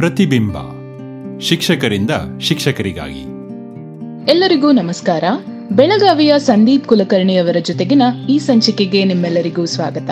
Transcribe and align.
ಪ್ರತಿಬಿಂಬ. 0.00 0.56
ಶಿಕ್ಷಕರಿಂದ 1.40 2.10
ಶಿಕ್ಷಕರಿಗಾಗಿ. 2.40 3.20
ಎಲ್ಲರಿಗೂ 4.30 4.72
ನಮಸ್ಕಾರ. 4.72 5.24
ಬೆಳಗಾವಿಯ 5.72 6.34
ಸಂದೀಪ್ 6.38 6.88
ಕುಲಕರ್ಣಿ 6.88 7.36
ಅವರ 7.36 7.56
ಜೊತೆಗಿನ 7.62 8.02
ಈ 8.28 8.38
ಸಂಚಿಕೆಗೆ 8.38 9.04
ನಿಮ್ಮೆಲ್ಲರಿಗೂ 9.04 9.66
ಸ್ವಾಗತ. 9.66 10.10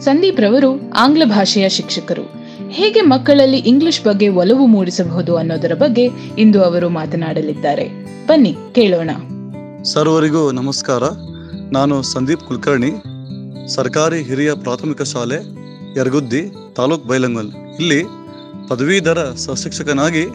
ಸಂದೀಪ್ 0.00 0.40
ರವರು 0.40 0.90
ಆಂಗ್ಲ 0.90 1.22
ಭಾಷೆಯ 1.24 1.68
ಶಿಕ್ಷಕರು. 1.68 2.22
ಹೇಗೆ 2.68 3.00
ಮಕ್ಕಳಲ್ಲಿ 3.00 3.58
ಇಂಗ್ಲಿಷ್ 3.58 4.04
ಬಗ್ಗೆ 4.04 4.28
ಒಲವು 4.28 4.66
ಮೂಡಿಸಬಹುದು 4.66 5.36
ಅನ್ನೋದರ 5.36 5.74
ಬಗ್ಗೆ 5.74 6.08
ಇಂದು 6.38 6.64
ಅವರು 6.64 6.88
ಮಾತನಾಡಲಿದ್ದಾರೆ. 6.88 7.88
ಬನ್ನಿ 8.26 8.56
ಕೇಳೋಣ. 8.72 9.10
ಸರ್ವರಿಗೂ 9.82 10.52
ನಮಸ್ಕಾರ. 10.52 11.02
ನಾನು 11.72 12.02
ಸಂದೀಪ್ 12.02 12.40
ಕುಲಕರ್ಣಿ 12.40 12.90
ಸರ್ಕಾರಿ 13.74 14.22
ಹಿರಿಯ 14.22 14.54
ಪ್ರಾಥಮಿಕ 14.54 15.02
ಶಾಲೆ 15.02 15.36
ಯರಗುದ್ದಿ 16.00 16.52
ತಾಲೂಕ್ 16.76 17.06
ಬೈಲಂಗಲ್. 17.06 17.52
ಇಲ್ಲಿ 17.80 18.21
ಪದವೀಧರ 18.68 19.34
ಸಹಶಿಕ್ಷಕನಾಗಿ 19.34 20.26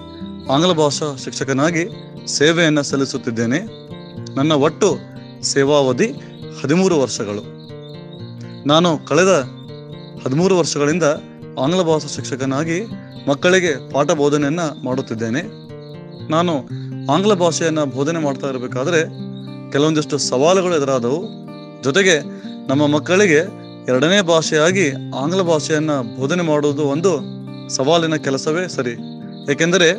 ಆಂಗ್ಲ 0.49 0.71
ಭಾಷಾ 0.71 1.15
ಶಿಕ್ಷಕನಾಗಿ 1.15 1.87
ಸೇವೆಯನ್ನು 2.27 2.83
ಸಲ್ಲಿಸುತ್ತಿದ್ದೇನೆ. 2.83 3.59
ನನ್ನ 4.35 4.51
ಒಟ್ಟು 4.51 4.97
ಸೇವಾವಧಿ 5.41 6.07
ಹದಿಮೂರು 6.63 6.99
ವರ್ಷಗಳು. 6.99 7.43
ನಾನು 8.67 9.05
ಕಳೆದ 9.05 9.43
ಹದಿಮೂರು 10.25 10.57
ವರ್ಷಗಳಿಂದ 10.57 11.03
ಆಂಗ್ಲ 11.59 11.81
ಭಾಷಾ 11.81 12.07
ಶಿಕ್ಷಕನಾಗಿ 12.07 12.81
ಮಕ್ಕಳಿಗೆ 13.29 13.91
ಪಾಠ 13.91 14.11
ಬೋಧನೆಯನ್ನು 14.11 14.85
ಮಾಡುತ್ತಿದ್ದೇನೆ. 14.85 15.41
ನಾನು 16.31 16.69
ಆಂಗ್ಲ 17.13 17.33
ಭಾಷೆಯನ್ನು 17.33 17.85
ಬೋಧನೆ 17.85 18.19
ಮಾಡ್ತಾ 18.19 18.49
ಇರಬೇಕಾದ್ರೆ 18.49 19.03
ಕೆಲವೊಂದಿಷ್ಟು 19.71 20.17
ಸವಾಲುಗಳು 20.17 20.75
ಎದುರಾದವು. 20.75 21.27
ಜೊತೆಗೆ 21.83 22.19
ನಮ್ಮ 22.67 22.87
ಮಕ್ಕಳಿಗೆ 22.87 23.67
ಎರಡನೇ 23.87 24.21
ಭಾಷೆಯಾಗಿ 24.21 24.91
ಆಂಗ್ಲ 25.15 25.41
ಭಾಷೆಯನ್ನು 25.41 26.19
ಬೋಧನೆ 26.19 26.43
ಮಾಡುವುದು 26.43 26.83
ಒಂದು 26.83 27.36
ಸವಾಲಿನ 27.69 28.15
ಕೆಲಸವೇ 28.15 28.67
ಸರಿ. 28.67 28.93
ಏಕೆಂದರೆ 29.51 29.91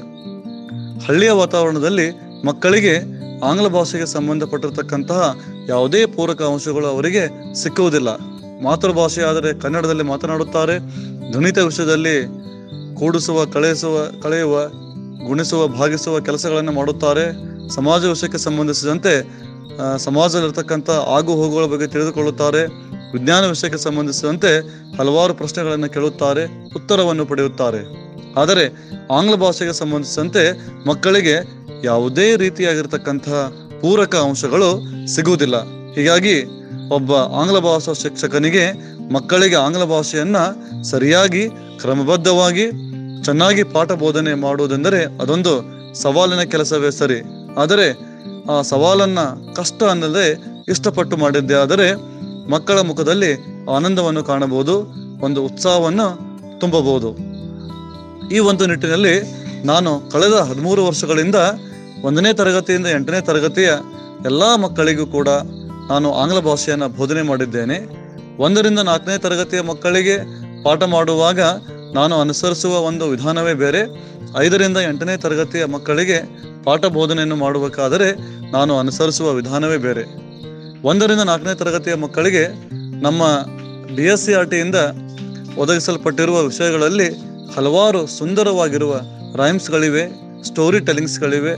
ಹಳ್ಳಿಯ 1.07 1.31
ವಾತಾವರಣದಲ್ಲಿ 1.31 2.11
ಮಕ್ಕಳಿಗೆ 2.47 2.95
ಆಂಗ್ಲ 3.45 3.69
ಭಾಷೆಗೆ 3.69 4.07
ಸಂಬಂಧಪಟ್ಟಿರತಕ್ಕಂತಹ 4.07 5.37
ಯಾವುದೇ 5.69 6.07
ಪೂರಕ 6.07 6.43
ಅಂಶಗಳು 6.43 6.87
ಅವರಿಗೆ 6.87 7.55
ಸಿಕ್ಕುವುದಿಲ್ಲ. 7.55 8.09
ಮಾತೃಭಾಷೆ 8.63 9.23
ಆದರೆ 9.23 9.61
ಕನ್ನಡದಲ್ಲಿ 9.61 10.03
ಮಾತನಾಡುತ್ತಾರೆ. 10.03 10.79
ಧ್ವನಿತ 11.31 11.59
ವಿಷಯದಲ್ಲಿ 11.59 12.27
ಕೂಡಿಸುವ, 12.99 13.45
ಕಳೆಸುವ, 13.45 13.99
ಕಳೆಯುವ, 14.23 14.65
ಗುಣಿಸುವ, 15.27 15.67
ಭಾಗಿಸುವ 15.67 16.21
ಕೆಲಸಗಳನ್ನು 16.21 16.73
ಮಾಡುತ್ತಾರೆ. 16.73 17.25
ಸಮಾಜ 17.69 18.05
ವಿಷಯಕ್ಕೆ 18.05 18.39
ಸಂಬಂಧಿಸಿದಂತೆ 18.39 19.13
ಸಮಾಜದಲ್ಲಿರ್ತಕ್ಕಂಥ 19.99 20.91
ಆಗು 20.91 21.33
ಹೋಗುಗಳ 21.33 21.65
ಬಗ್ಗೆ 21.65 21.87
ತಿಳಿದುಕೊಳ್ಳುತ್ತಾರೆ. 21.87 22.88
ವಿಜ್ಞಾನ 23.13 23.47
ವಿಷಯಕ್ಕೆ 23.47 23.79
ಸಂಬಂಧಿಸಿದಂತೆ 23.79 24.59
ಹಲವಾರು 24.99 25.35
ಪ್ರಶ್ನೆಗಳನ್ನು 25.35 25.89
ಕೇಳುತ್ತಾರೆ, 25.89 26.45
ಉತ್ತರವನ್ನು 26.77 27.27
ಪಡೆಯುತ್ತಾರೆ. 27.27 28.09
ಆದರೆ 28.41 28.65
ಆಂಗ್ಲ 29.11 29.35
ಭಾಷೆಗೆ 29.35 29.73
ಸಂಬಂಧಿಸಿದಂತೆ 29.73 30.43
ಮಕ್ಕಳಿಗೆ 30.89 31.37
ಯಾವುದೇ 31.85 32.37
ರೀತಿಯಾಗಿರ್ತಕ್ಕಂತಹ 32.37 33.53
ಪೂರಕ 33.81 34.17
ಅಂಶಗಳು 34.17 34.83
ಸಿಗುವುದಿಲ್ಲ. 35.07 35.57
ಹೀಗಾಗಿ 35.95 36.45
ಒಬ್ಬ 36.91 37.13
ಆಂಗ್ಲ 37.13 37.59
ಭಾಷಾ 37.59 37.93
ಶಿಕ್ಷಕನಿಗೆ 37.93 38.65
ಮಕ್ಕಳಿಗೆ 39.13 39.57
ಆಂಗ್ಲ 39.57 39.85
ಭಾಷೆಯನ್ನ 39.85 40.37
ಸರಿಯಾಗಿ, 40.83 41.49
ಕ್ರಮಬದ್ಧವಾಗಿ, 41.81 42.71
ಚೆನ್ನಾಗಿ 43.25 43.63
ಪಾಠ 43.63 43.93
ಬೋಧನೆ 43.93 44.35
ಮಾಡುವುದೆಂದರೆ 44.35 45.05
ಅದೊಂದು 45.05 45.79
ಸವಾಲಿನ 45.95 46.43
ಕೆಲಸವೇ 46.43 46.91
ಸರಿ. 46.91 47.21
ಆದರೆ 47.59 47.87
ಆ 48.51 48.63
ಸವಾಲನ್ನ 48.63 49.19
ಕಷ್ಟ 49.57 49.83
ಅನ್ನದೆ 49.83 50.45
ಇಷ್ಟಪಟ್ಟು 50.69 51.17
ಮಾಡಿದ್ದೆ. 51.17 51.55
ಆದರೆ 51.55 51.93
ಮಕ್ಕಳ 52.51 52.81
ಮುಖದಲ್ಲಿ 52.81 53.33
ಆನಂದವನ್ನು 53.71 54.25
ಕಾಣಬಹುದು, 54.25 54.95
ಒಂದು 55.21 55.45
ಉತ್ಸಾಹವನ್ನು 55.45 56.19
ತುಂಬಬಹುದು. 56.61 57.17
ಈ 58.35 58.39
ಒಂದು 58.39 58.67
ನಿಟ್ಟಿನಲ್ಲಿ 58.67 59.39
ನಾನು 59.65 60.11
ಕಳೆದ 60.13 60.33
ಹದಿಮೂರು 60.33 60.87
ವರ್ಷಗಳಿಂದ 60.87 61.35
ಒಂದನೇ 62.03 62.33
ತರಗತಿಯಿಂದ 62.33 62.87
ಎಂಟನೇ 62.87 63.21
ತರಗತಿಯ 63.21 63.71
ಎಲ್ಲ 64.25 64.55
ಮಕ್ಕಳಿಗೂ 64.55 65.07
ಕೂಡ 65.07 65.29
ನಾನು 65.89 66.15
ಆಂಗ್ಲ 66.15 66.39
ಭಾಷೆಯನ್ನು 66.39 66.89
ಬೋಧನೆ 66.89 67.23
ಮಾಡಿದ್ದೇನೆ. 67.23 67.79
ಒಂದರಿಂದ 68.39 68.79
ನಾಲ್ಕನೇ 68.79 69.19
ತರಗತಿಯ 69.19 69.61
ಮಕ್ಕಳಿಗೆ 69.61 70.17
ಪಾಠ 70.63 70.83
ಮಾಡುವಾಗ 70.83 71.41
ನಾನು 71.95 72.21
ಅನುಸರಿಸುವ 72.21 72.79
ಒಂದು 72.79 73.09
ವಿಧಾನವೇ 73.09 73.55
ಬೇರೆ. 73.55 74.09
ಐದರಿಂದ 74.39 74.77
ಎಂಟನೇ 74.77 75.17
ತರಗತಿಯ 75.17 75.65
ಮಕ್ಕಳಿಗೆ 75.65 76.19
ಪಾಠ 76.65 76.85
ಬೋಧನೆಯನ್ನು 76.85 77.37
ಮಾಡಬೇಕಾದರೆ 77.37 78.13
ನಾನು 78.51 78.79
ಅನುಸರಿಸುವ 78.79 79.33
ವಿಧಾನವೇ 79.33 79.77
ಬೇರೆ. 79.77 80.28
ಒಂದರಿಂದ 80.85 81.21
ನಾಲ್ಕನೇ 81.21 81.55
ತರಗತಿಯ 81.55 81.95
ಮಕ್ಕಳಿಗೆ 81.95 82.43
ನಮ್ಮ 83.03 83.23
ಡಿ 83.97 84.03
ಎಸ್ 84.03 84.25
ಸಿ 84.25 84.33
ಆರ್ 84.35 84.51
ಟಿಯಿಂದ 84.51 84.75
ಒದಗಿಸಲ್ಪಟ್ಟಿರುವ 85.57 86.43
ವಿಷಯಗಳಲ್ಲಿ 86.43 87.09
ಹಲವಾರು 87.57 88.07
ಸುಂದರವಾಗಿರುವ 88.07 89.01
ರೈಮ್ಸ್ಗಳಿವೆ 89.37 90.05
ಸ್ಟೋರಿ 90.45 90.81
ಟೆಲಿಂಗ್ಸ್ಗಳಿವೆ 90.81 91.55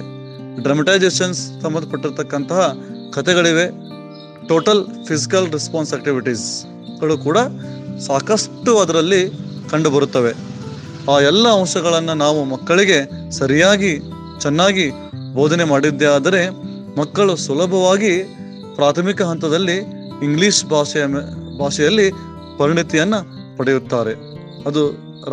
ಡ್ರಮಟೈಸೇಷನ್ಸ್ 0.62 1.60
ಸಂಬಂಧಪಟ್ಟಿರ್ತಕ್ಕಂತಹ 1.60 2.74
ಕಥೆಗಳಿವೆ 3.12 3.66
ಟೋಟಲ್ 4.48 5.06
ಫಿಸಿಕಲ್ 5.06 5.52
ರೆಸ್ಪಾನ್ಸ್ 5.52 5.94
ಆಕ್ಟಿವಿಟೀಸ್ಗಳು 5.94 7.18
ಕೂಡ 7.18 7.38
ಸಾಕಷ್ಟು 8.06 8.78
ಅದರಲ್ಲಿ 8.78 9.30
ಕಂಡುಬರುತ್ತವೆ. 9.70 10.32
ಆ 11.12 11.20
ಎಲ್ಲ 11.20 11.48
ಅಂಶಗಳನ್ನು 11.48 12.14
ನಾವು 12.14 12.44
ಮಕ್ಕಳಿಗೆ 12.44 13.30
ಸರಿಯಾಗಿ 13.30 13.98
ಚೆನ್ನಾಗಿ 14.40 14.90
ಬೋಧನೆ 15.34 15.64
ಮಾಡಿದ್ದೇ 15.64 16.04
ಆದರೆ 16.04 16.48
ಮಕ್ಕಳು 16.98 17.36
ಸುಲಭವಾಗಿ 17.36 18.22
ಪ್ರಾಥಮಿಕ 18.80 19.22
ಹಂತದಲ್ಲಿ 19.30 19.76
ಇಂಗ್ಲಿಷ್ 20.26 20.60
ಭಾಷೆಯ 20.72 21.04
ಭಾಷೆಯಲ್ಲಿ 21.60 22.06
ಪರಿಣತಿಯನ್ನು 22.60 23.20
ಪಡೆಯುತ್ತಾರೆ. 23.58 24.12
ಅದು 24.68 24.82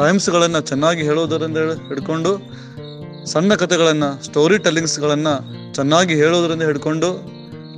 ರೈಮ್ಸ್ಗಳನ್ನು 0.02 0.62
ಚೆನ್ನಾಗಿ 0.70 1.04
ಹೇಳೋದರಿಂದ 1.10 1.60
ಹಿಡ್ಕೊಂಡು, 1.90 2.32
ಸಣ್ಣ 3.34 3.54
ಕಥೆಗಳನ್ನು 3.62 4.10
ಸ್ಟೋರಿ 4.28 4.58
ಟೆಲ್ಲಿಂಗ್ಸ್ಗಳನ್ನು 4.66 5.34
ಚೆನ್ನಾಗಿ 5.76 6.16
ಹೇಳೋದರಿಂದ 6.22 6.64
ಹಿಡ್ಕೊಂಡು 6.70 7.10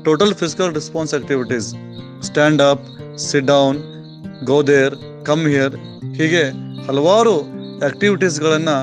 total 0.05 0.33
physical 0.41 0.73
response 0.79 1.13
activities 1.17 1.69
stand 2.27 2.61
up 2.71 2.85
sit 3.25 3.47
down 3.47 3.79
go there 4.49 4.95
come 5.25 5.43
here 5.53 5.75
ಹೀಗೆ 6.17 6.43
ಹಲವಾರು 6.87 7.35
ಆಕ್ಟಿವಿಟೀಸ್ಗಳನ್ನು 7.87 8.77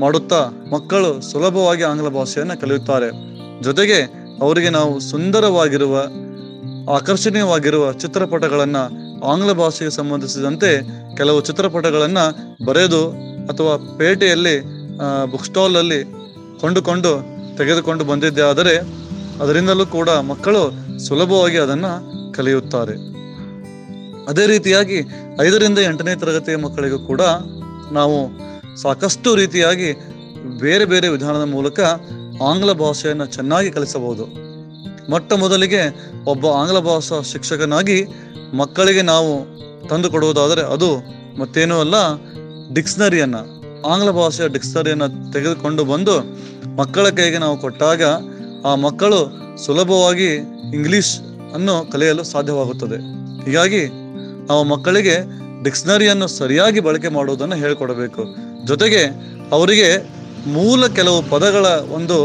ಮಾಡುತ್ತಾ 0.00 0.40
ಮಕ್ಕಳು 0.72 1.10
ಸುಲಭವಾಗಿ 1.30 1.84
ಆಂಗ್ಲ 1.90 2.10
ಭಾಷೆಯನ್ನು 2.18 2.56
ಕಲಿಯುತ್ತಾರೆ. 2.60 3.08
ಜೊತೆಗೆ 3.62 3.98
ಅವರಿಗೆ 4.42 4.70
ನಾವು 4.70 5.00
ಸುಂದರವಾಗಿರುವ, 5.10 5.94
ಆಕರ್ಷಣೀಯವಾಗಿರುವ 6.94 7.92
ಚಿತ್ರಪಟಗಳನ್ನು 7.92 8.82
ಆಂಗ್ಲ 9.26 9.52
ಭಾಷೆಗೆ 9.52 9.90
ಸಂಬಂಧಿಸಿದಂತೆ 9.90 10.70
ಕೆಲವು 11.16 11.40
ಚಿತ್ರಪಟಗಳನ್ನು 11.40 12.24
ಬರೆದು 12.64 13.02
ಅಥವಾ 13.52 13.72
ಪೇಟೆಯಲ್ಲಿ 13.98 14.54
ಬುಕ್ 15.32 15.44
ಸ್ಟಾಲಲ್ಲಿ 15.44 16.00
ಕೊಂಡುಕೊಂಡು 16.60 17.12
ತೆಗೆದುಕೊಂಡು 17.56 18.04
ಬಂದಿದ್ದೆ. 18.04 18.42
ಆದರೆ 18.42 18.74
ಅದರಿಂದಲೂ 19.42 19.86
ಕೂಡ 19.86 20.10
ಮಕ್ಕಳು 20.30 20.62
ಸುಲಭವಾಗಿ 21.06 21.58
ಅದನ್ನು 21.58 21.92
ಕಲಿಯುತ್ತಾರೆ. 22.32 22.94
ಅದೇ 24.28 24.46
ರೀತಿಯಾಗಿ 24.46 24.98
ಐದರಿಂದ 25.40 25.78
ಎಂಟನೇ 25.78 26.14
ತರಗತಿಯ 26.14 26.56
ಮಕ್ಕಳಿಗೂ 26.56 26.98
ಕೂಡ 26.98 27.22
ನಾವು 27.92 28.16
ಸಾಕಷ್ಟು 28.82 29.30
ರೀತಿಯಾಗಿ 29.34 29.88
ಬೇರೆ 30.60 30.84
ಬೇರೆ 30.84 31.08
ವಿಧಾನದ 31.08 31.46
ಮೂಲಕ 31.56 31.80
ಆಂಗ್ಲ 32.42 32.72
ಭಾಷೆಯನ್ನು 32.72 33.26
ಚೆನ್ನಾಗಿ 33.26 33.70
ಕಲಿಸಬಹುದು. 33.70 34.24
ಮೊಟ್ಟ 35.10 35.32
ಮೊದಲಿಗೆ 35.32 35.80
ಒಬ್ಬ 36.26 36.46
ಆಂಗ್ಲ 36.46 36.78
ಭಾಷಾ 36.78 37.20
ಶಿಕ್ಷಕನಾಗಿ 37.20 38.06
ಮಕ್ಕಳಿಗೆ 38.54 39.02
ನಾವು 39.02 39.32
ತಂದು 39.88 40.10
ಕೊಡುವುದಾದರೆ 40.10 40.62
ಅದು 40.62 40.90
ಮತ್ತೇನೂ 41.38 41.80
ಅಲ್ಲ, 41.80 41.94
ಡಿಕ್ಸ್ನರಿಯನ್ನು. 42.74 43.60
ಆಂಗ್ಲ 43.82 44.10
ಭಾಷೆಯ 44.10 44.48
ಡಿಕ್ಸ್ನರಿಯನ್ನು 44.48 45.32
ತೆಗೆದುಕೊಂಡು 45.32 45.84
ಬಂದು 45.84 46.20
ಮಕ್ಕಳ 46.76 47.08
ಕೈಗೆ 47.08 47.38
ನಾವು 47.38 47.56
ಕೊಟ್ಟಾಗ 47.58 48.02
ಆ 48.66 48.74
ಮಕ್ಕಳು 48.74 49.20
ಸುಲಭವಾಗಿ 49.64 50.34
ಇಂಗ್ಲಿಷ್ 50.74 51.18
ಅನ್ನು 51.54 51.92
ಕಲಿಯಲು 51.92 52.24
ಸಾಧ್ಯವಾಗುತ್ತದೆ. 52.24 52.98
ಹೀಗಾಗಿ 53.44 53.86
ನಾವು 54.48 54.64
ಮಕ್ಕಳಿಗೆ 54.64 55.16
ಡಿಕ್ಸ್ನರಿಯನ್ನು 55.64 56.26
ಸರಿಯಾಗಿ 56.26 56.80
ಬಳಕೆ 56.80 57.08
ಮಾಡುವುದನ್ನು 57.08 57.56
ಹೇಳಿಕೊಡಬೇಕು. 57.56 58.22
ಜೊತೆಗೆ 58.66 59.02
ಅವರಿಗೆ 59.52 60.19
ಮೂಲ 60.56 60.86
ಕೆಲವು 60.98 61.18
ಪದಗಳ 61.32 61.66
ಒಂದು 61.96 62.16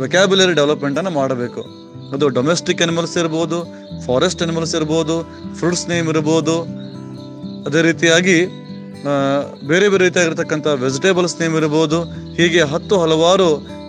ವೆಕ್ಯಾಬ್ಯುಲರಿ 0.00 0.54
ಡೆವಲಪ್ಮೆಂಟನ್ನು 0.58 1.12
ಮಾಡಬೇಕು. 1.18 1.62
ಅದು 2.14 2.26
ಡೊಮೆಸ್ಟಿಕ್ 2.38 2.80
ಅನಿಮಲ್ಸ್ 2.86 3.16
ಇರ್ಬೋದು 3.22 3.58
ಫಾರೆಸ್ಟ್ 4.06 4.42
ಅನಿಮಲ್ಸ್ 4.46 4.74
ಇರ್ಬೋದು 4.78 5.16
ಫ್ರೂಟ್ಸ್ 5.58 5.84
ನೇಮ್ 5.90 6.08
ಇರ್ಬೋದು. 6.12 6.56
ಅದೇ 7.66 7.80
ರೀತಿಯಾಗಿ 7.88 8.38
ಬೇರೆ 9.70 9.86
ಬೇರೆ 9.92 10.02
ರೀತಿಯಾಗಿರ್ತಕ್ಕಂಥ 10.06 10.66
ವೆಜಿಟೇಬಲ್ಸ್ 10.86 11.36
ನೇಮ್ 11.40 11.54
ಇರ್ಬೋದು, 11.60 11.98
ಹೀಗೆ 12.38 12.62
ಹತ್ತು 12.72 12.94
ಹಲವಾರು 13.02 13.48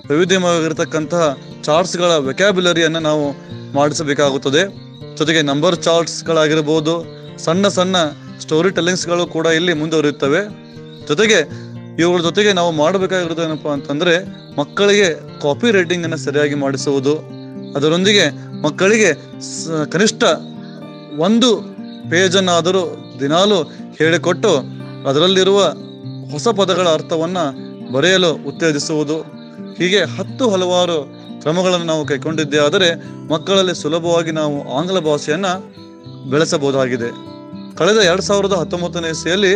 ವೈವಿಧ್ಯಮಾಗಿರ್ತಕ್ಕಂತಹ 0.10 1.24
ಚಾರ್ಟ್ಸ್ಗಳ 1.68 2.12
ವೆಕ್ಯಾಬ್ಯುಲರಿಯನ್ನು 2.30 3.02
ನಾವು 3.10 3.26
ಮಾಡಿಸಬೇಕಾಗುತ್ತದೆ. 3.78 4.64
ಜೊತೆಗೆ 5.20 5.42
ನಂಬರ್ 5.52 5.76
ಚಾರ್ಟ್ಸ್ಗಳಾಗಿರ್ಬೋದು 5.88 6.94
ಸಣ್ಣ 7.46 7.68
ಸಣ್ಣ 7.78 7.96
ಸ್ಟೋರಿ 8.44 8.70
ಟೆಲ್ಲಿಂಗ್ಸ್ಗಳು 8.78 9.26
ಕೂಡ 9.36 9.48
ಇಲ್ಲಿ 9.60 9.74
ಮುಂದುವರಿಯುತ್ತವೆ. 9.82 10.42
ಜೊತೆಗೆ 11.10 11.40
ಇವುಗಳ 12.00 12.22
ಜೊತೆಗೆ 12.22 12.54
ನಾವು 12.54 12.72
ಮಾಡಬೇಕಾಗಿರೋದು 12.72 13.44
ಏನಪ್ಪ 13.44 13.68
ಅಂತಂದ್ರೆ 13.68 14.14
ಮಕ್ಕಳಿಗೆ 14.58 15.08
ಕಾಪಿ 15.42 15.72
ರೈಟಿಂಗ್ 15.72 16.04
ಅನ್ನ 16.04 16.16
ಸರಿಯಾಗಿ 16.16 16.56
ಮಾಡಿಸುವುದು. 16.56 17.14
ಅದರೊಂದಿಗೆ 17.76 18.26
ಮಕ್ಕಳಿಗೆ 18.62 19.10
ಕನಿಷ್ಠ 19.92 20.24
ಒಂದು 21.20 21.50
ಪೇಜನ್ನಾದರೂ 22.10 22.84
ದಿನಾಲು 23.20 23.58
ಹೇಳಿಕೊಟ್ಟು 24.00 24.52
ಅದರಲ್ಲಿರುವ 25.10 25.60
ಹೊಸ 26.32 26.48
ಪದಗಳ 26.48 26.88
ಅರ್ಥವನ್ನ 26.90 27.38
ಬರೆಯಲು 27.94 28.32
ಉತ್ತೇಜಿಸುವುದು. 28.50 29.18
ಹೀಗೆ 29.78 30.02
ಹತ್ತು 30.18 30.50
ಹಲವಾರು 30.50 30.98
ಕ್ರಮಗಳನ್ನು 31.42 31.86
ನಾವು 31.86 32.04
ಕೈಗೊಂಡಿದ್ದೇ 32.06 32.58
ಆದರೆ 32.58 32.90
ಮಕ್ಕಳಲ್ಲಿ 33.30 33.76
ಸುಲಭವಾಗಿ 33.82 34.32
ನಾವು 34.32 34.56
ಆಂಗ್ಲ 34.78 35.00
ಭಾಷೆಯನ್ನು 35.00 35.54
ಬೆಳೆಸಬಹುದಾಗಿದೆ. 36.32 37.10
ಕಳೆದ 37.82 38.00
ಎರಡ್ 38.10 38.22
ಸಾವಿರದ 38.22 38.56
ಹತ್ತೊಂಬತ್ತನೇ 38.62 39.10
ಇಸೆಯಲ್ಲಿ 39.10 39.52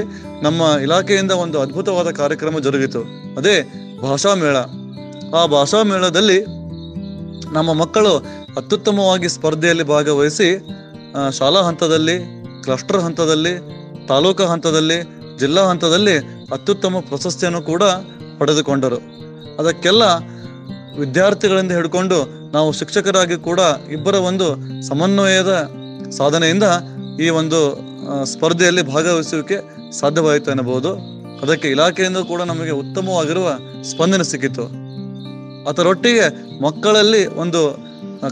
ನಮ್ಮ 0.46 0.62
ಇಲಾಖೆಯಿಂದ 0.86 1.34
ಒಂದು 1.44 1.58
ಅದ್ಭುತವಾದ 1.64 2.10
ಕಾರ್ಯಕ್ರಮ 2.20 2.60
ಜರುಗಿತು. 2.60 3.02
ಅದೇ 3.40 3.56
ಭಾಷಾ 4.04 4.32
ಮೇಳ 4.44 4.58
ಆ 5.40 5.42
ಭಾಷಾ 5.56 5.80
ಮೇಳದಲ್ಲಿ 5.84 6.40
ನಮ್ಮ 7.58 7.70
ಮಕ್ಕಳು 7.74 8.14
ಅತ್ಯುತ್ತಮವಾಗಿ 8.60 9.30
ಸ್ಪರ್ಧೆಯಲ್ಲಿ 9.36 9.84
ಭಾಗವಹಿಸಿ 9.84 10.50
ಶಾಲಾ 11.40 11.62
ಹಂತದಲ್ಲಿ, 11.62 12.16
ಕ್ಲಸ್ಟರ್ 12.66 13.02
ಹಂತದಲ್ಲಿ, 13.06 13.54
ತಾಲೂಕು 14.08 14.46
ಹಂತದಲ್ಲಿ, 14.54 14.98
ಜಿಲ್ಲಾ 15.40 15.64
ಹಂತದಲ್ಲಿ 15.70 16.16
ಅತ್ಯುತ್ತಮ 16.54 17.00
ಪ್ರಶಸ್ತಿಯನ್ನು 17.10 17.62
ಕೂಡ 17.62 17.84
ಪಡೆದುಕೊಂಡರು. 18.40 19.00
ಅದಕ್ಕೆಲ್ಲ 19.60 20.04
ವಿದ್ಯಾರ್ಥಿಗಳಿಂದ 21.02 21.72
ಹಿಡ್ಕೊಂಡು 21.72 22.18
ನಾವು 22.54 22.72
ಶಿಕ್ಷಕರಾಗಿ 22.72 23.38
ಕೂಡ 23.50 23.60
ಇಬ್ಬರ 23.92 24.16
ಒಂದು 24.30 24.48
ಸಮನ್ವಯದ 24.90 25.54
ಸಾಧನೆಯಿಂದ 26.20 26.68
ಈ 27.26 27.30
ಒಂದು 27.42 27.60
ಸ್ಪರ್ಧೆಯಲ್ಲಿ 28.24 28.82
ಭಾಗವಹಿಸುವಿಕೆ 28.82 29.58
ಸಾಧ್ಯವಾಯಿತು 30.00 30.52
ಎನ್ನಬಹುದು. 30.52 30.92
ಅದಕ್ಕೆ 31.42 31.68
ಇಲಾಖೆಯಿಂದ 31.68 32.18
ಕೂಡ 32.18 32.42
ನಮಗೆ 32.42 32.72
ಉತ್ತಮವಾಗಿರುವ 32.72 33.48
ಸ್ಪಂದನೆ 33.90 34.24
ಸಿಕ್ಕಿತು. 34.24 34.66
ಅದರೊಟ್ಟಿಗೆ 35.70 36.26
ಮಕ್ಕಳಲ್ಲಿ 36.62 37.26
ಒಂದು 37.26 37.62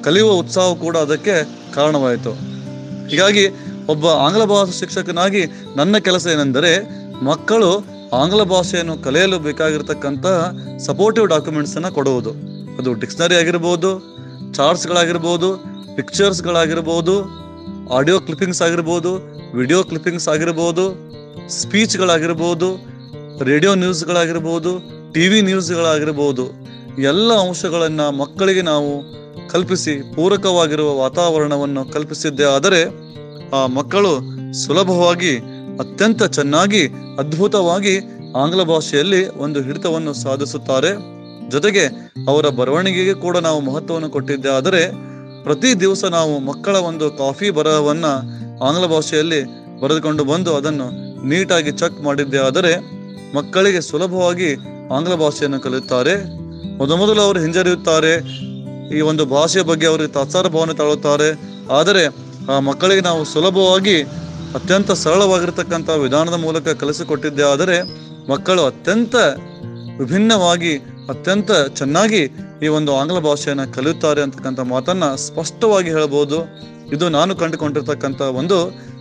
ಕಲಿಯುವ 0.03 0.31
ಉತ್ಸಾಹ 0.31 0.73
ಕೂಡ 0.73 0.97
ಅದಕ್ಕೆ 0.97 1.35
ಕಾರಣವಾಯಿತು. 1.75 2.31
ಹೀಗಾಗಿ 3.09 3.45
ಒಬ್ಬ 3.89 4.07
ಆಂಗ್ಲ 4.07 4.43
ಭಾಷಾ 4.43 4.71
ಶಿಕ್ಷಕನಾಗಿ 4.79 5.45
ನನ್ನ 5.75 5.97
ಕೆಲಸ 5.97 6.27
ಏನೆಂದರೆ, 6.27 6.71
ಮಕ್ಕಳು 7.23 7.69
ಆಂಗ್ಲ 8.13 8.43
ಭಾಷೆಯನ್ನು 8.43 8.97
ಕಲಿಯಲು 8.97 9.39
ಬೇಕಾಗಿರ್ತಕ್ಕಂತಹ 9.39 10.51
ಸಪೋರ್ಟಿವ್ 10.85 11.27
ಡಾಕ್ಯುಮೆಂಟ್ಸ್ 11.27 11.75
ಅನ್ನ 11.75 11.89
ಕೊಡುವುದು. 11.89 12.31
ಅದು 12.77 12.93
ಡಿಕ್ಷನರಿ 12.93 13.35
ಆಗಿರ್ಬೋದು 13.35 13.91
ಚಾರ್ಟ್ಸ್ಗಳಾಗಿರ್ಬೋದು 14.53 15.49
ಪಿಕ್ಚರ್ಸ್ಗಳಾಗಿರ್ಬೋದು 15.95 17.15
ಆಡಿಯೋ 17.97 18.19
ಕ್ಲಿಪ್ಪಿಂಗ್ಸ್ 18.19 18.61
ಆಗಿರ್ಬೋದು 18.61 19.11
ವಿಡಿಯೋ 19.57 19.79
ಕ್ಲಿಪ್ಪಿಂಗ್ಸ್ 19.83 20.27
ಆಗಿರ್ಬೋದು, 20.33 20.85
ಸ್ಪೀಚ್ಗಳಾಗಿರ್ಬೋದು, 21.59 22.69
ರೇಡಿಯೋ 23.49 23.75
ನ್ಯೂಸ್ಗಳಾಗಿರ್ಬೋದು 23.75 24.71
ಟಿ 25.13 25.27
ವಿ 25.27 25.39
ನ್ಯೂಸ್ಗಳಾಗಿರ್ಬೋದು, 25.41 26.45
ಎಲ್ಲ 27.11 27.31
ಅಂಶಗಳನ್ನು 27.47 28.07
ಮಕ್ಕಳಿಗೆ 28.17 28.61
ನಾವು 28.61 28.91
ಕಲ್ಪಿಸಿ 29.51 29.93
ಪೂರಕವಾಗಿರುವ 30.15 30.89
ವಾತಾವರಣವನ್ನು 30.95 31.81
ಕಲ್ಪಿಸಿದ್ದೇ. 31.93 32.45
ಆದರೆ 32.55 32.81
ಆ 33.57 33.61
ಮಕ್ಕಳು 33.77 34.13
ಸುಲಭವಾಗಿ, 34.63 35.33
ಅತ್ಯಂತ 35.83 36.23
ಚೆನ್ನಾಗಿ, 36.37 36.83
ಅದ್ಭುತವಾಗಿ 37.19 37.95
ಆಂಗ್ಲ 38.43 38.63
ಭಾಷೆಯಲ್ಲಿ 38.63 39.21
ಒಂದು 39.45 39.59
ಹಿಡಿತವನ್ನು 39.61 40.13
ಸಾಧಿಸುತ್ತಾರೆ. 40.13 40.91
ಜೊತೆಗೆ 41.49 41.83
ಅವರ 42.27 42.45
ಬರವಣಿಗೆಗೆ 42.59 43.13
ಕೂಡ 43.13 43.37
ನಾವು 43.37 43.59
ಮಹತ್ವವನ್ನು 43.59 44.09
ಕೊಟ್ಟಿದ್ದೆ. 44.09 44.49
ಆದರೆ 44.49 44.81
ಪ್ರತಿ 45.43 45.69
ದಿವಸ 45.79 46.03
ನಾವು 46.17 46.33
ಮಕ್ಕಳ 46.39 46.75
ಒಂದು 46.89 47.05
ಕಾಫಿ 47.11 47.49
ಬರಹವನ್ನ 47.49 48.05
ಆಂಗ್ಲ 48.61 48.85
ಭಾಷೆಯಲ್ಲಿ 48.85 49.43
ಬರೆದುಕೊಂಡು 49.81 50.23
ಬಂದು 50.23 50.55
ಅದನ್ನು 50.55 50.87
ನೀಟಾಗಿ 51.27 51.71
ಚೆಕ್ 51.71 52.01
ಮಾಡಿದ್ದೇ. 52.01 52.37
ಆದರೆ 52.37 52.77
ಮಕ್ಕಳಿಗೆ 53.35 53.81
ಸುಲಭವಾಗಿ 53.81 54.53
ಆಂಗ್ಲ 54.91 55.15
ಭಾಷೆಯನ್ನು 55.15 55.59
ಕಲಿಯುತ್ತಾರೆ. 55.59 56.15
ಮೊದಮೊದಲು 56.77 57.21
ಅವರು 57.21 57.39
ಹಿಂಜರಿಯುತ್ತಾರೆ. 57.39 58.43
ಈ 58.97 59.01
ಒಂದು 59.01 59.25
ಭಾಷೆಯ 59.25 59.61
ಬಗ್ಗೆ 59.61 59.87
ಅವರು 59.87 60.07
ತಾತ್ಸಾರ 60.07 60.47
ಭಾವನೆ 60.47 60.73
ತಾಳುತ್ತಾರೆ. 60.73 61.29
ಆದರೆ 61.69 62.07
ಆ 62.51 62.59
ಮಕ್ಕಳಿಗೆ 62.59 63.01
ನಾವು 63.01 63.25
ಸುಲಭವಾಗಿ 63.25 64.01
ಅತ್ಯಂತ 64.55 64.91
ಸರಳವಾಗಿರ್ತಕ್ಕಂಥ 64.91 65.89
ವಿಧಾನದ 65.89 66.33
ಮೂಲಕ 66.33 66.67
ಕಲಿಸಿಕೊಟ್ಟಿದ್ದೇ. 66.67 67.43
ಆದರೆ 67.43 67.81
ಮಕ್ಕಳು 68.29 68.65
ಅತ್ಯಂತ 68.65 69.15
ವಿಭಿನ್ನವಾಗಿ, 69.99 70.77
ಅತ್ಯಂತ 71.09 71.51
ಚೆನ್ನಾಗಿ 71.51 72.31
ಈ 72.63 72.67
ಒಂದು 72.67 72.95
ಆಂಗ್ಲ 72.95 73.19
ಭಾಷೆಯನ್ನು 73.19 73.73
ಕಲಿಯುತ್ತಾರೆ 73.73 74.21
ಅಂತಕ್ಕಂಥ 74.21 74.59
ಮಾತನ್ನ 74.59 75.15
ಸ್ಪಷ್ಟವಾಗಿ 75.15 75.89
ಹೇಳಬಹುದು 75.89 76.37
ಇದು 76.93 77.09
ನಾನು 77.09 77.35
ಕಂಡುಕೊಂಡಿರ್ತಕ್ಕಂಥ 77.35 78.21
ಒಂದು 78.21 78.57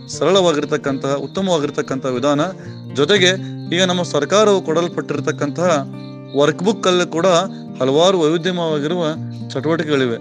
ಸರಳವಾಗಿರ್ತಕ್ಕಂತಹ, 0.07 1.13
ಉತ್ತಮವಾಗಿರ್ತಕ್ಕಂತಹ 1.25 2.09
ವಿಧಾನ. 2.09 2.41
ಜೊತೆಗೆ 2.93 3.29
ಈಗ 3.75 3.83
ನಮ್ಮ 3.83 4.03
ಸರ್ಕಾರವು 4.03 4.61
ಕೊಡಲ್ಪಟ್ಟಿರ್ತಕ್ಕಂತಹ 4.61 5.69
ವರ್ಕ್ 6.37 6.63
ಬುಕ್ 6.63 6.87
ಅಲ್ಲಿ 6.87 7.05
ಕೂಡ 7.11 7.27
ಹಲವಾರು 7.79 8.19
ವೈವಿಧ್ಯಮವಾಗಿರುವ 8.19 9.03
ಚಟುವಟಿಕೆಗಳಿವೆ. 9.53 10.17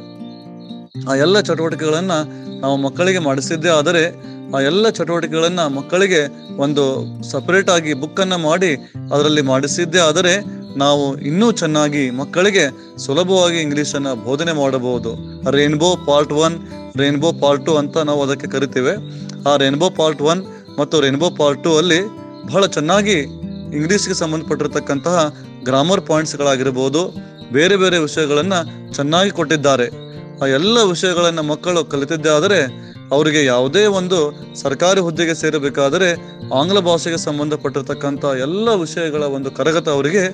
ಆ 1.11 1.15
ಎಲ್ಲ 1.15 1.41
ಚಟುವಟಿಕೆಗಳನ್ನ 1.41 2.13
ನಾವು 2.61 2.77
ಮಕ್ಕಳಿಗೆ 2.77 3.19
ಮಾಡಿಸಿದ್ದೇ 3.19 3.69
ಆದರೆ 3.69 4.03
ಆ 4.57 4.61
ಎಲ್ಲ 4.61 4.89
ಚಟುವಟಿಕೆಗಳನ್ನ 4.89 5.61
ಮಕ್ಕಳಿಗೆ 5.77 6.21
ಒಂದು 6.57 6.85
ಸಪರೇಟ್ 7.31 7.71
ಆಗಿ 7.71 7.93
ಬುಕ್ 7.95 8.21
ಮಾಡಿ 8.37 8.73
ಅದರಲ್ಲಿ 9.13 9.43
ಮಾಡಿಸಿದ್ದೇ 9.43 9.99
ಆದರೆ 9.99 10.33
ನಾವು 10.77 11.19
ಇನ್ನೂ 11.19 11.53
ಚೆನ್ನಾಗಿ 11.53 12.11
ಮಕ್ಕಳಿಗೆ 12.11 12.97
ಸುಲಭವಾಗಿ 12.99 13.59
ಇಂಗ್ಲಿಷ್ 13.59 13.95
ಅನ್ನ 13.95 14.13
ಬೋಧನೆ 14.13 14.53
ಮಾಡಬಹುದು. 14.53 15.15
Rainbow 15.51 15.97
part 16.07 16.33
one 16.33 16.59
rainbow 16.97 17.33
part 17.33 17.67
two 17.67 17.77
ಅಂತ 17.77 17.97
ನಾವು 17.97 18.23
ಅದಕ್ಕೆ 18.23 18.47
ಕರಿತೇವೆ. 18.47 18.97
ಆ 19.49 19.57
ರೇನ್ಬೋ 19.57 19.91
ಪಾರ್ಟ್ 19.91 20.23
ಒನ್ 20.23 20.45
ಮತ್ತು 20.79 21.01
ರೇನ್ಬೋ 21.01 21.31
ಪಾರ್ಟ್ 21.31 21.65
ಟು 21.65 21.77
ಅಲ್ಲಿ 21.77 22.07
ಬಹಳ 22.47 22.67
ಚೆನ್ನಾಗಿ 22.67 23.13
ಇಂಗ್ಲೀಷ್ಗೆ 23.77 24.15
ಸಂಬಂಧಪಟ್ಟಿರತಕ್ಕಂತಹ 24.15 25.35
ಗ್ರಾಮರ್ 25.65 26.07
ಪಾಯಿಂಟ್ಸ್ಗಳಾಗಿರ್ಬೋದು 26.07 27.15
ಬೇರೆ 27.53 27.77
ಬೇರೆ 27.77 27.99
ವಿಷಯಗಳನ್ನು 27.99 28.95
ಚೆನ್ನಾಗಿ 28.95 29.31
ಕೊಟ್ಟಿದ್ದಾರೆ. 29.31 29.89
ಆ 30.43 30.47
ಎಲ್ಲ 30.47 30.79
ವಿಷಯಗಳನ್ನು 30.83 31.43
ಮಕ್ಕಳು 31.43 31.85
ಕಲಿತಿದ್ದೇ 31.85 32.29
ಆದರೆ, 32.29 32.93
ಅವರಿಗೆ 33.13 33.45
ಯಾವುದೇ 33.45 33.87
ಒಂದು 33.87 34.35
ಸರ್ಕಾರಿ 34.55 35.01
ಹುದ್ದೆಗೆ 35.01 35.35
ಸೇರಬೇಕಾದರೆ 35.35 36.41
ಆಂಗ್ಲ 36.59 36.79
ಭಾಷೆಗೆ 36.81 37.17
ಸಂಬಂಧಪಟ್ಟಿರ್ತಕ್ಕಂಥ 37.17 38.25
ಎಲ್ಲ 38.25 38.69
ವಿಷಯಗಳ 38.75 39.23
ಒಂದು 39.23 39.51
ಕರಗತ 39.51 39.89
ಅವರಿಗೆ 39.89 40.25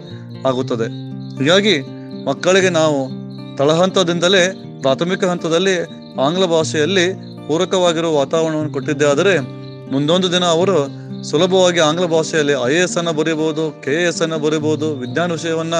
ಆಗುತ್ತದೆ. 0.47 0.87
ಹೀಗಾಗಿ 1.38 1.76
ಮಕ್ಕಳಿಗೆ 2.26 2.69
ನಾವು 2.69 2.99
ತಳಹಂತದಿಂದಲೇ 3.56 4.43
ಪ್ರಾಥಮಿಕ 4.82 5.25
ಹಂತದಲ್ಲಿ 5.25 5.76
ಆಂಗ್ಲ 6.26 6.44
ಭಾಷೆಯಲ್ಲಿ 6.47 7.06
ಪೂರಕವಾಗಿರುವ 7.49 8.12
ವಾತಾವರಣವನ್ನು 8.17 8.73
ಕೊಟ್ಟಿದ್ದೇ 8.73 9.05
ಆದರೆ 9.05 9.38
ಮುಂದೊಂದು 9.93 10.32
ದಿನ 10.32 10.44
ಅವರು 10.44 10.79
ಸುಲಭವಾಗಿ 11.25 11.81
ಆಂಗ್ಲ 11.81 12.06
ಭಾಷೆಯಲ್ಲಿ 12.06 12.55
ಐ 12.67 12.75
ಎ 12.75 12.82
ಎಸ್ 12.82 12.97
ಅನ್ನು 12.99 13.12
ಬರೀಬಹುದು, 13.12 13.62
ಕೆ 13.85 13.91
ಎ 13.91 14.09
ಎಸ್ 14.09 14.23
ಅನ್ನು 14.23 14.38
ಬರೀಬಹುದು, 14.38 14.94
ವಿಜ್ಞಾನ 14.94 15.32
ವಿಷಯವನ್ನ 15.32 15.75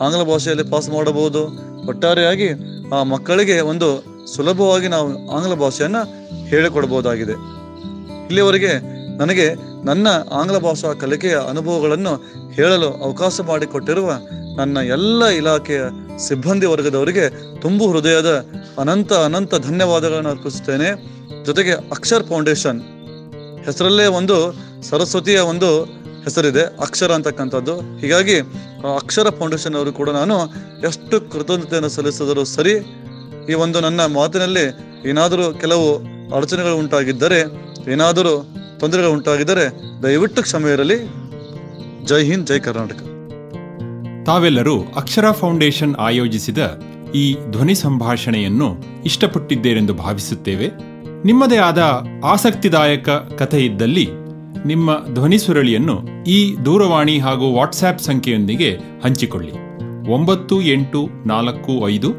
ಆಂಗ್ಲ 0.00 0.22
ಭಾಷೆಯಲ್ಲಿ 0.22 0.70
ಪಾಸ್ 0.70 0.88
ಮಾಡಬಹುದು. 0.90 1.42
ಒಟ್ಟಾರೆಯಾಗಿ 1.88 2.48
ಆ 2.94 3.02
ಮಕ್ಕಳಿಗೆ 3.02 3.60
ಒಂದು 3.60 3.88
ಸುಲಭವಾಗಿ 4.36 4.88
ನಾವು 4.88 5.08
ಆಂಗ್ಲ 5.36 5.54
ಭಾಷೆಯನ್ನು 5.54 6.02
ಹೇಳಿಕೊಡಬಹುದಾಗಿದೆ 6.46 7.32
ಇಲ್ಲಿವರೆಗೆ 8.28 8.72
ನನಗೆ 9.18 9.46
ನನ್ನ 9.84 10.08
ಆಂಗ್ಲ 10.32 10.58
ಭಾಷಾ 10.58 10.92
ಕಲಿಕೆಯ 10.92 11.36
ಅನುಭವಗಳನ್ನು 11.48 12.12
ಹೇಳಲು 12.52 12.88
ಅವಕಾಶ 13.04 13.40
ಮಾಡಿಕೊಟ್ಟಿರುವ 13.40 14.12
ನನ್ನ 14.56 14.76
ಎಲ್ಲ 14.76 15.26
ಇಲಾಖೆಯ 15.26 15.82
ಸಿಬ್ಬಂದಿ 16.18 16.66
ವರ್ಗದವರಿಗೆ 16.66 17.24
ತುಂಬು 17.60 17.92
ಹೃದಯದ 17.92 18.46
ಅನಂತ 18.78 19.12
ಅನಂತ 19.12 19.54
ಧನ್ಯವಾದಗಳನ್ನು 19.54 20.30
ಅರ್ಪಿಸುತ್ತೇನೆ. 20.30 21.20
ಜೊತೆಗೆ 21.44 21.72
ಅಕ್ಷರ್ 21.72 22.26
ಫೌಂಡೇಶನ್ 22.26 22.80
ಹೆಸರಲ್ಲೇ 23.64 24.06
ಒಂದು 24.06 24.36
ಸರಸ್ವತಿಯ 24.82 25.38
ಒಂದು 25.38 25.84
ಹೆಸರಿದೆ, 26.24 26.62
ಅಕ್ಷರ 26.62 27.12
ಅಂತಕ್ಕಂಥದ್ದು. 27.12 27.98
ಹೀಗಾಗಿ 27.98 28.38
ಅಕ್ಷರ 28.96 29.28
ಫೌಂಡೇಶನ್ 29.30 29.74
ಅವರು 29.74 29.92
ಕೂಡ 29.92 30.10
ನಾನು 30.10 30.36
ಎಷ್ಟು 30.86 31.30
ಕೃತಜ್ಞತೆಯನ್ನು 31.30 31.88
ಸಲ್ಲಿಸಿದರೂ 31.88 32.44
ಸರಿ 32.44 32.74
ಈ 33.50 33.54
ಒಂದು 33.54 33.80
ನನ್ನ 33.80 34.00
ಮಾತಿನಲ್ಲಿ 34.04 34.64
ಏನಾದರೂ 35.08 35.52
ಕೆಲವು 35.52 35.88
ಅಡಚಣೆಗಳು 36.36 36.76
ಉಂಟಾಗಿದ್ದರೆ, 36.76 37.40
ಏನಾದರೂ 37.92 38.34
ತೊಂದರೆಗಳು 38.80 39.12
ಉಂಟಾಗಿದ್ದರೆ 39.12 39.72
ದಯವಿಟ್ಟು 40.02 40.42
ಕ್ಷಮೆ 40.42 41.20
ಜೈ 42.06 42.24
ಹಿಂದ್, 42.24 42.46
ಜೈ 42.46 42.58
ಕರ್ನಾಟಕ. 42.58 42.96
ತಾವೆಲ್ಲರೂ 44.26 44.80
ಅಕ್ಷರ 44.96 45.30
ಫೌಂಡೇಶನ್ 45.30 45.94
ಆಯೋಜಿಸಿದ 45.94 46.82
ಈ 47.14 47.36
ಧ್ವನಿ 47.50 47.74
ಸಂಭಾಷಣೆಯನ್ನು 47.74 48.76
ಇಷ್ಟಪಟ್ಟಿದ್ದೇರೆಂದು 49.04 49.94
ಭಾವಿಸುತ್ತೇವೆ. 49.94 50.70
ನಿಮ್ಮದೇ 51.24 51.56
ಆದ 51.56 52.02
ಆಸಕ್ತಿದಾಯಕ 52.24 53.08
ಕಥೆ 53.10 53.64
ಇದ್ದಲ್ಲಿ 53.64 54.08
ನಿಮ್ಮ 54.66 54.90
ಧ್ವನಿ 55.14 55.38
ಸುರಳಿಯನ್ನು 55.38 56.24
ಈ 56.26 56.56
ದೂರವಾಣಿ 56.64 57.18
ಹಾಗೂ 57.18 57.54
ವಾಟ್ಸ್ಆ್ಯಪ್ 57.54 58.00
ಸಂಖ್ಯೆಯೊಂದಿಗೆ 58.00 58.78
ಹಂಚಿಕೊಳ್ಳಿ. 59.04 59.52
ಒಂಬತ್ತು 60.10 60.62
ಎಂಟು 60.62 61.08
ನಾಲ್ಕು 61.26 61.88
ಐದು 61.88 62.12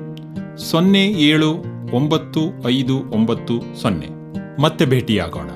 ಸೊನ್ನೆ 0.57 1.07
ಏಳು 1.07 1.51
ಒಂಬತ್ತು 1.93 2.67
ಐದು 2.67 2.97
ಒಂಬತ್ತು 2.99 3.81
ಸೊನ್ನೆ. 3.81 4.07
ಮತ್ತೆ 4.61 4.85
ಭೇಟಿಯಾಗೋಣ. 4.85 5.49